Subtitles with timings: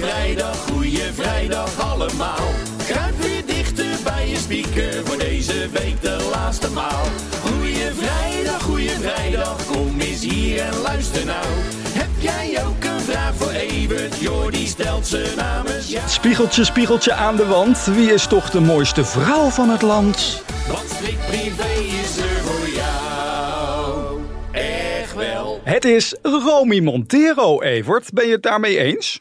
[0.00, 2.48] vrijdag, goeie vrijdag allemaal.
[2.86, 7.04] Kruip weer dichter bij je speaker voor deze week de laatste maal.
[7.42, 11.46] Goeie vrijdag, goeie vrijdag, kom eens hier en luister nou.
[11.88, 14.18] Heb jij ook een vraag voor Evert?
[14.20, 16.08] Jordi stelt ze namens jou.
[16.08, 17.84] Spiegeltje, spiegeltje aan de wand.
[17.84, 20.42] Wie is toch de mooiste vrouw van het land?
[20.68, 24.20] Wat strikt privé is er voor jou?
[24.52, 25.60] Echt wel.
[25.64, 28.12] Het is Romy Montero, Evert.
[28.12, 29.18] Ben je het daarmee eens?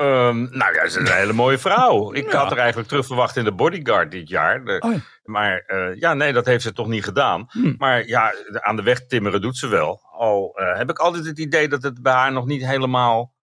[0.00, 2.12] Ehm, nou ja, ze is een hele mooie vrouw.
[2.12, 2.38] Ik Ja.
[2.42, 4.64] had er eigenlijk terug verwacht in de Bodyguard dit jaar.
[4.64, 4.98] De- Oh ja.
[5.24, 7.46] Maar eh, ja, nee, dat heeft ze toch niet gedaan.
[7.50, 7.74] Hm.
[7.78, 10.00] Maar ja, aan de weg timmeren doet ze wel.
[10.12, 13.38] Al eh, heb ik altijd het idee dat het bij haar nog niet helemaal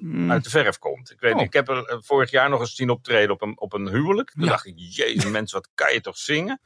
[0.00, 0.30] Hmm.
[0.30, 1.10] uit de verf komt.
[1.10, 1.36] Ik weet Oh.
[1.38, 3.88] niet, ik heb haar eh, vorig jaar nog eens zien optreden op een, op een
[3.88, 4.30] huwelijk.
[4.30, 4.50] Toen Ja.
[4.50, 6.60] dacht ik, jezus mensen, wat kan je toch zingen?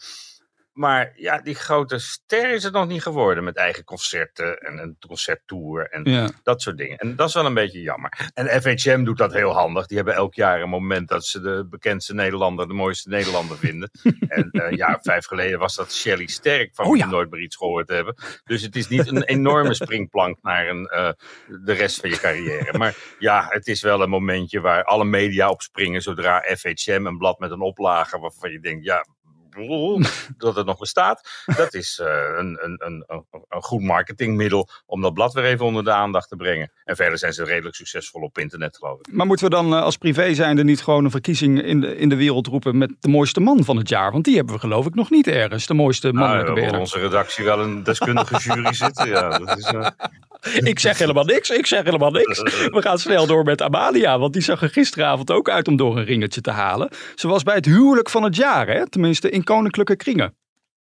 [0.72, 3.44] Maar ja, die grote ster is het nog niet geworden.
[3.44, 6.30] Met eigen concerten en een concerttour en Ja.
[6.42, 6.96] dat soort dingen.
[6.98, 8.30] En dat is wel een beetje jammer.
[8.34, 9.86] En FHM doet dat heel handig.
[9.86, 13.90] Die hebben elk jaar een moment dat ze de bekendste Nederlander, de mooiste Nederlander vinden.
[14.28, 17.08] en een jaar of vijf geleden was dat Shelley Sterk, van Oh wie ja.
[17.08, 18.14] nooit meer iets gehoord hebben.
[18.44, 21.10] Dus het is niet een enorme springplank naar een, eh,
[21.46, 22.78] de rest van je carrière.
[22.78, 27.18] Maar ja, het is wel een momentje waar alle media op springen zodra FHM een
[27.18, 29.06] blad met een oplage waarvan je denkt, ja,
[30.36, 31.28] dat het nog bestaat.
[31.56, 33.04] Dat is eh, een, een, een,
[33.48, 36.72] een, goed marketingmiddel om dat blad weer even onder de aandacht te brengen.
[36.84, 39.12] En verder zijn ze redelijk succesvol op internet, geloof ik.
[39.12, 42.08] Maar moeten we dan eh, als privé zijnde niet gewoon een verkiezing in de, in
[42.08, 44.12] de wereld roepen met de mooiste man van het jaar?
[44.12, 45.66] Want die hebben we geloof ik nog niet ergens.
[45.66, 47.00] De mooiste Nou, we mannelijke hebben op beheerder.
[47.00, 49.08] onze redactie wel een deskundige jury zitten.
[49.08, 49.86] Ja, dat is, eh,
[50.70, 51.50] Ik zeg helemaal niks.
[51.50, 52.42] Ik zeg helemaal niks.
[52.42, 54.18] We gaan snel door met Amalia.
[54.18, 56.88] Want die zag er gisteravond ook uit om door een ringetje te halen.
[57.14, 58.66] Ze was bij het huwelijk van het jaar.
[58.66, 58.88] Hè?
[58.88, 60.34] Tenminste in koninklijke kringen.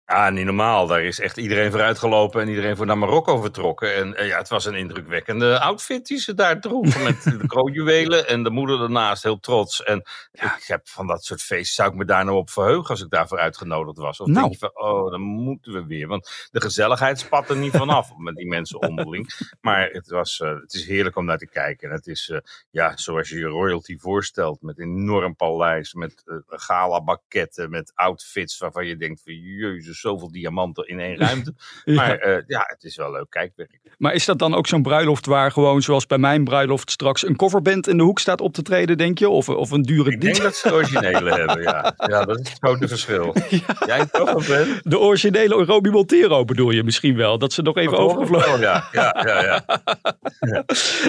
[0.09, 0.87] Ja, niet normaal.
[0.87, 3.95] Daar is echt iedereen vooruit gelopen en iedereen voor naar Marokko vertrokken.
[3.95, 7.03] En eh, ja, het was een indrukwekkende outfit die ze daar droeg.
[7.03, 9.83] Met de kroonjuwelen en de moeder ernaast heel trots.
[9.83, 9.97] En
[10.31, 13.09] ik heb van dat soort feesten, zou ik me daar nou op verheugen als ik
[13.09, 14.19] daarvoor uitgenodigd was?
[14.19, 14.39] Of Nou.
[14.39, 16.07] denk je van, oh, dan moeten we weer.
[16.07, 19.29] Want de gezelligheid spat er niet vanaf met die mensen onderling.
[19.61, 21.89] Maar het, was, eh, het is heerlijk om naar te kijken.
[21.89, 22.39] En het is, eh,
[22.69, 24.61] ja, zoals je je royalty voorstelt.
[24.61, 29.98] Met een enorm paleis, met uh, gala bakketten, met outfits waarvan je denkt van, jezus,
[29.99, 31.53] zoveel diamanten in één ruimte.
[31.85, 33.79] Maar eh, ja, het is wel leuk kijkwerk.
[33.97, 37.35] Maar is dat dan ook zo'n bruiloft waar gewoon zoals bij mijn bruiloft straks een
[37.35, 39.29] coverband in de hoek staat op te treden, denk je?
[39.29, 41.93] Of, of een dure Ik denk dat ze de originele hebben, ja.
[41.97, 43.35] Ja, dat is het grote verschil.
[43.85, 44.07] Jij
[44.47, 44.79] ben?
[44.83, 47.37] De originele Robbie Montero bedoel je misschien wel.
[47.37, 48.53] Dat ze nog even overgevlogen.
[48.53, 49.63] Oh, ja, ja, ja, ja.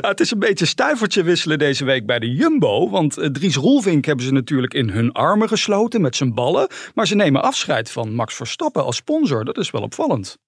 [0.01, 2.91] Ja, het is een beetje stuivertje wisselen deze week bij de Jumbo.
[2.91, 6.69] Want eh, Dries Roelvink hebben ze natuurlijk in hun armen gesloten met zijn ballen.
[6.95, 9.45] Maar ze nemen afscheid van Max Verstappen als sponsor.
[9.45, 10.39] Dat is wel opvallend.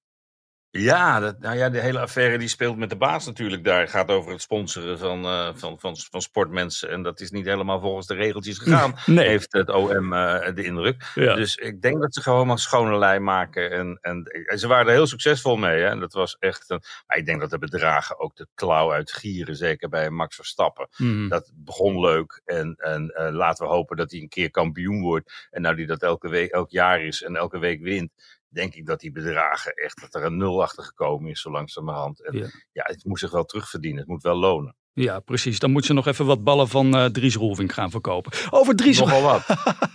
[0.75, 3.89] Ja, dat, nou ja, de hele affaire die speelt met de baas natuurlijk daar.
[3.89, 6.91] gaat over het sponsoren van, eh, van, van, van sportmensen.
[6.91, 8.95] En dat is niet helemaal volgens de regeltjes gegaan.
[9.07, 9.29] Nee.
[9.29, 11.11] Heeft het OM eh, de indruk.
[11.15, 11.35] Ja.
[11.35, 13.71] Dus ik denk dat ze gewoon maar schone lei maken.
[13.71, 15.81] En, en, en ze waren er heel succesvol mee.
[15.81, 15.89] Hè?
[15.89, 19.57] En dat was echt een, maar ik denk dat de bedragen ook de klauw uitgieren.
[19.57, 20.89] Zeker bij Max Verstappen.
[20.95, 21.29] Hmm.
[21.29, 22.43] Dat begon leuk.
[22.45, 25.49] En, en eh, laten we hopen dat hij een keer kampioen wordt.
[25.51, 28.41] En nou die dat elke week, elk jaar is en elke week wint.
[28.53, 32.25] Denk ik dat die bedragen echt, dat er een nul achter gekomen is zo langzamerhand.
[32.25, 32.47] En Ja.
[32.73, 32.83] ja.
[32.87, 34.01] het moet zich wel terugverdienen.
[34.01, 34.77] Het moet wel lonen.
[34.95, 35.59] Ja, precies.
[35.59, 38.33] Dan moet ze nog even wat ballen van eh, Dries Roelvink gaan verkopen.
[38.51, 39.45] Over Dries, Nogal wat.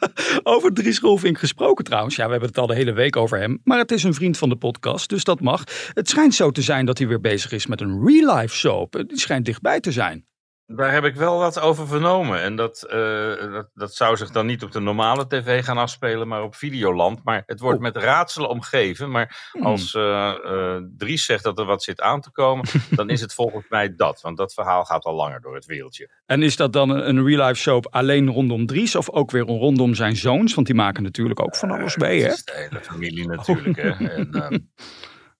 [0.55, 2.15] over Dries Roelvink gesproken trouwens.
[2.15, 3.59] Ja, we hebben het al de hele week over hem.
[3.63, 5.63] Maar het is een vriend van de podcast, dus dat mag.
[5.93, 9.03] Het schijnt zo te zijn dat hij weer bezig is met een real-life soap.
[9.07, 10.25] Die schijnt dichtbij te zijn.
[10.69, 12.41] Daar heb ik wel wat over vernomen.
[12.41, 16.27] En dat, eh, dat, dat zou zich dan niet op de normale tv gaan afspelen,
[16.27, 17.23] maar op Videoland.
[17.23, 17.83] Maar het wordt Oh.
[17.83, 19.11] met raadselen omgeven.
[19.11, 19.65] Maar Hmm.
[19.65, 23.33] als eh, eh, Dries zegt dat er wat zit aan te komen, dan is het
[23.33, 24.21] volgens mij dat.
[24.21, 26.09] Want dat verhaal gaat al langer door het wereldje.
[26.25, 30.15] En is dat dan een real-life soap alleen rondom Dries of ook weer rondom zijn
[30.15, 30.53] zoons?
[30.53, 32.27] Want die maken natuurlijk ook van alles mee, hè?
[32.31, 33.81] Is de hele familie natuurlijk.
[33.81, 33.89] Hè?
[34.17, 34.57] En, ehm,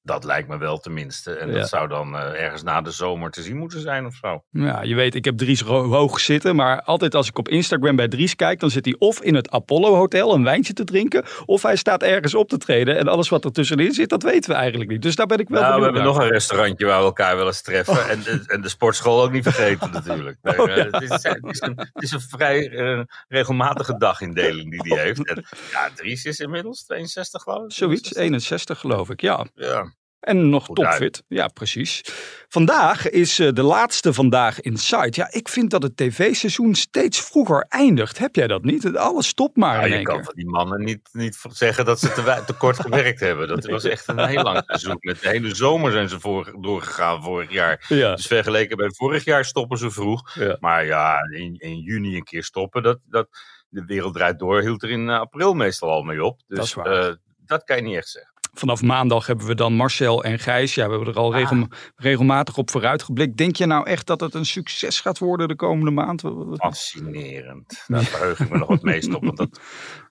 [0.07, 1.31] dat lijkt me wel tenminste.
[1.31, 1.53] En Ja.
[1.59, 4.43] dat zou dan eh, ergens na de zomer te zien moeten zijn of zo.
[4.51, 8.07] Ja, je weet, ik heb Dries hoog zitten, maar altijd als ik op Instagram bij
[8.07, 11.61] Dries kijk, dan zit hij of in het Apollo Hotel een wijntje te drinken, of
[11.61, 12.97] hij staat ergens op te treden.
[12.97, 15.01] En alles wat er tussenin zit, dat weten we eigenlijk niet.
[15.01, 16.11] Dus daar ben ik wel Nou, we hebben naar.
[16.11, 18.09] nog een restaurantje waar we elkaar wel eens treffen.
[18.09, 20.37] En, de, en de sportschool ook niet vergeten natuurlijk.
[20.57, 20.83] Oh, eh, ja.
[20.83, 25.27] het, is, het, is een, het is een vrij eh, regelmatige dagindeling die hij heeft.
[25.27, 27.71] En, ja, Dries is inmiddels 62 geloof ik.
[27.71, 29.45] Zoiets, 61 geloof ik, ja.
[29.53, 29.95] Ja.
[30.27, 31.23] En nog Goed topfit.
[31.27, 32.01] Ja, precies.
[32.47, 35.15] Vandaag is eh, de laatste vandaag in Sight.
[35.15, 38.17] Ja, ik vind dat het tv-seizoen steeds vroeger eindigt.
[38.17, 38.95] Heb jij dat niet?
[38.95, 40.23] Alles stopt maar Ja, in je kan keer.
[40.25, 43.47] van die mannen niet, niet zeggen dat ze te, kort gewerkt hebben.
[43.47, 44.97] Dat was echt een heel lang seizoen.
[44.99, 47.85] Met de hele zomer zijn ze voor, doorgegaan vorig jaar.
[47.87, 50.33] Ja, Dus vergeleken bij vorig jaar stoppen ze vroeg.
[50.35, 50.57] ja.
[50.59, 53.27] Maar ja, in, in juni een keer stoppen, dat, dat,
[53.69, 56.39] de wereld draait door, hield er in eh, april meestal al mee op.
[56.47, 57.07] Dus Dat is waar.
[57.07, 57.13] eh,
[57.45, 58.31] dat kan je niet echt zeggen.
[58.57, 60.75] Vanaf maandag hebben we dan Marcel en Gijs.
[60.75, 61.39] Ja, we hebben er al Ah.
[61.39, 63.37] regel- regelmatig op vooruitgeblikt.
[63.37, 66.23] Denk je nou echt dat het een succes gaat worden de komende maand?
[66.53, 67.83] Fascinerend.
[67.87, 69.23] Daar verheug ik me nog het meest op.
[69.23, 69.59] Want dat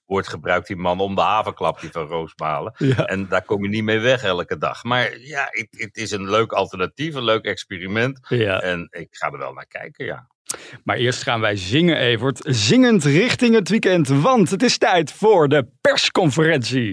[0.06, 2.74] woord gebruikt die man om de havenklapje van Roosmalen.
[2.78, 3.04] Ja.
[3.04, 4.84] En daar kom je niet mee weg elke dag.
[4.84, 8.18] Maar ja, het, het is een leuk alternatief, een leuk experiment.
[8.28, 8.60] ja.
[8.60, 10.26] En ik ga er wel naar kijken, ja.
[10.84, 12.40] Maar eerst gaan wij zingen, Evert.
[12.44, 16.92] Zingend richting het weekend, want het is tijd voor de persconferentie.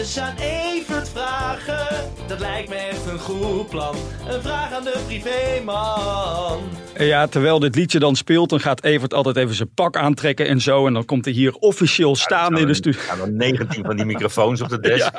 [0.00, 3.94] Eventjes aan Evert vragen, dat lijkt me echt een goed plan.
[4.28, 6.58] Een vraag aan de privéman.
[6.92, 10.46] En Ja, terwijl dit liedje dan speelt, dan gaat Evert altijd even zijn pak aantrekken
[10.46, 10.86] en zo.
[10.86, 13.00] En dan komt hij hier officieel staan in de studio.
[13.00, 15.12] Er staan dan 19 van die microfoons op de desk.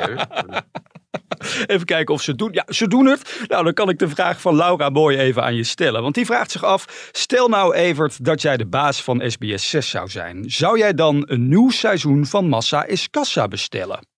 [1.65, 2.49] Even kijken of ze het doen.
[2.51, 3.45] Ja, ze doen het.
[3.47, 6.01] Nou, dan kan ik de vraag van Laura Boy even aan je stellen.
[6.01, 9.89] Want die vraagt zich af, stel nou Evert dat jij de baas van SBS 6
[9.89, 10.43] zou zijn.
[10.47, 14.10] Zou jij dan een nieuw seizoen van Massa is Kassa bestellen?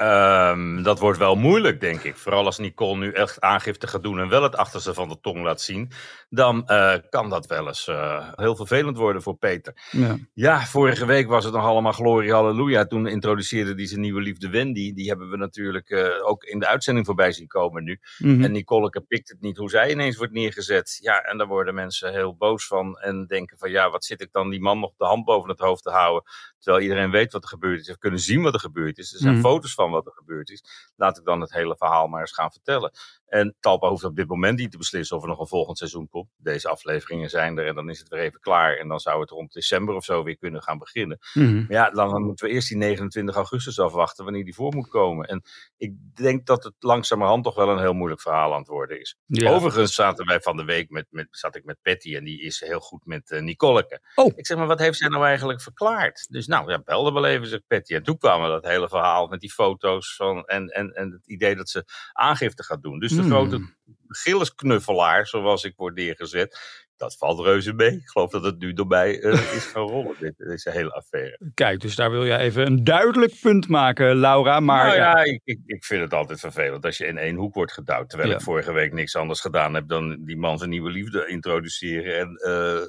[0.00, 2.16] Ehm, dat wordt wel moeilijk, denk ik.
[2.16, 5.42] Vooral als Nicole nu echt aangifte gaat doen en wel het achterste van de tong
[5.42, 5.90] laat zien.
[6.28, 9.88] Dan eh, kan dat wel eens eh, heel vervelend worden voor Peter.
[9.90, 10.18] Ja.
[10.34, 12.86] Ja, vorige week was het nog allemaal glorie, halleluja.
[12.86, 14.92] Toen introduceerde hij zijn nieuwe liefde Wendy.
[14.92, 18.00] Die hebben we natuurlijk eh, ook in de uitzending voorbij zien komen nu.
[18.18, 18.44] Mhm.
[18.44, 20.98] En Nicoleke pikt het niet hoe zij ineens wordt neergezet.
[21.00, 22.98] Ja, en daar worden mensen heel boos van.
[22.98, 25.58] En denken van ja, wat zit ik dan die man nog de hand boven het
[25.58, 26.22] hoofd te houden.
[26.60, 27.90] Terwijl iedereen weet wat er gebeurd is.
[27.90, 29.12] Of kunnen zien wat er gebeurd is.
[29.12, 29.42] Er zijn Mhm.
[29.42, 30.64] foto's van wat er gebeurd is.
[30.96, 32.92] Laat ik dan het hele verhaal maar eens gaan vertellen.
[33.30, 36.08] En Talpa hoeft op dit moment niet te beslissen of er nog een volgend seizoen
[36.08, 36.28] komt.
[36.36, 38.76] Deze afleveringen zijn er en dan is het weer even klaar.
[38.76, 41.18] En dan zou het rond december of zo weer kunnen gaan beginnen.
[41.34, 41.54] Mhm.
[41.54, 45.26] Maar ja, dan, moeten we eerst die 29 augustus afwachten wanneer die voor moet komen.
[45.26, 45.42] En
[45.76, 49.16] ik denk dat het langzamerhand toch wel een heel moeilijk verhaal aan het worden is.
[49.26, 49.50] Ja.
[49.50, 52.60] Overigens zaten wij van de week met, met, zat ik met Patty en die is
[52.60, 54.00] heel goed met eh Nicoleke.
[54.14, 54.32] Oh.
[54.36, 56.26] Ik zeg maar, wat heeft zij nou eigenlijk verklaard?
[56.30, 57.94] Dus nou, ja, belde wel even, zegt Patty.
[57.94, 61.56] En toen kwam dat hele verhaal met die foto's van, en, en, en het idee
[61.56, 62.98] dat ze aangifte gaat doen.
[62.98, 63.30] Dus de Hmm.
[63.30, 63.74] grote
[64.08, 66.58] gillesknuffelaar, zoals ik word neergezet,
[67.00, 67.90] dat valt reuze mee.
[67.90, 71.38] Ik geloof dat het nu door mij eh, is gaan rollen, dit, deze hele affaire.
[71.54, 74.60] Kijk, dus daar wil jij even een duidelijk punt maken, Laura.
[74.60, 77.54] Maar nou ja, ja, ik, ik, vind het altijd vervelend als je in één hoek
[77.54, 78.08] wordt gedouwd.
[78.08, 78.36] Terwijl Ja.
[78.36, 82.18] ik vorige week niks anders gedaan heb dan die man zijn nieuwe liefde introduceren.
[82.18, 82.82] En eh, eh,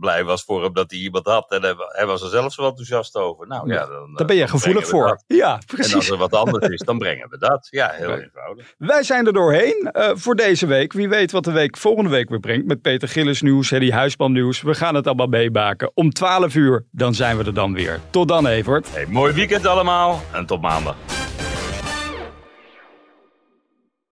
[0.00, 1.50] blij was voor hem dat hij iemand had.
[1.50, 3.46] En hij, wa- hij was er zelf zo enthousiast over.
[3.46, 5.06] Nou ja, Ja, dan, daar ben je gevoelig voor.
[5.06, 5.24] dat.
[5.26, 6.10] Ja, En als precies.
[6.10, 7.68] er wat anders is, dan brengen we dat.
[7.70, 8.74] Ja, heel eenvoudig.
[8.78, 10.92] Wij zijn er doorheen eh, voor deze week.
[10.92, 12.66] Wie weet wat de week volgende week weer brengt.
[12.66, 14.62] Met Peter Gillis nieuws, Hedy Huisman nieuws.
[14.62, 15.90] We gaan het allemaal meemaken.
[15.94, 18.00] Om 12 uur, dan zijn we er dan weer.
[18.10, 18.88] Tot dan, Evert.
[19.08, 20.96] Mooi weekend allemaal en tot maandag.